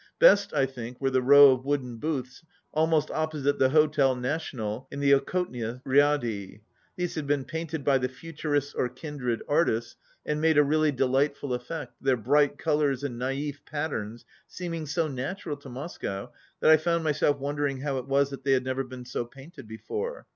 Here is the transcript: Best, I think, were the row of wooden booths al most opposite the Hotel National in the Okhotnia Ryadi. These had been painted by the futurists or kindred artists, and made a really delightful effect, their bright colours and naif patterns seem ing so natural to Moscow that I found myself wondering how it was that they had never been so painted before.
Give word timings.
Best, 0.17 0.51
I 0.51 0.65
think, 0.65 0.99
were 0.99 1.11
the 1.11 1.21
row 1.21 1.51
of 1.51 1.63
wooden 1.63 1.97
booths 1.97 2.41
al 2.75 2.87
most 2.87 3.11
opposite 3.11 3.59
the 3.59 3.69
Hotel 3.69 4.15
National 4.15 4.87
in 4.89 4.99
the 4.99 5.11
Okhotnia 5.13 5.79
Ryadi. 5.85 6.61
These 6.95 7.13
had 7.13 7.27
been 7.27 7.45
painted 7.45 7.83
by 7.85 7.99
the 7.99 8.09
futurists 8.09 8.73
or 8.73 8.89
kindred 8.89 9.43
artists, 9.47 9.95
and 10.25 10.41
made 10.41 10.57
a 10.57 10.63
really 10.63 10.91
delightful 10.91 11.53
effect, 11.53 11.93
their 12.01 12.17
bright 12.17 12.57
colours 12.57 13.03
and 13.03 13.19
naif 13.21 13.57
patterns 13.63 14.25
seem 14.47 14.73
ing 14.73 14.87
so 14.87 15.07
natural 15.07 15.55
to 15.57 15.69
Moscow 15.69 16.31
that 16.61 16.71
I 16.71 16.77
found 16.77 17.03
myself 17.03 17.37
wondering 17.37 17.81
how 17.81 17.99
it 17.99 18.07
was 18.07 18.31
that 18.31 18.43
they 18.43 18.53
had 18.53 18.63
never 18.63 18.83
been 18.83 19.05
so 19.05 19.23
painted 19.25 19.67
before. 19.67 20.25